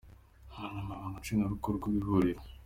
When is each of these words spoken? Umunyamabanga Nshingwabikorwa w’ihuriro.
Umunyamabanga 0.55 1.17
Nshingwabikorwa 1.21 1.83
w’ihuriro. 1.91 2.41